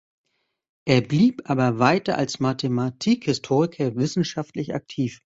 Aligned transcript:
Er 0.87 1.01
blieb 1.01 1.47
aber 1.47 1.77
weiter 1.77 2.17
als 2.17 2.39
Mathematikhistoriker 2.39 3.95
wissenschaftlich 3.95 4.73
aktiv. 4.73 5.19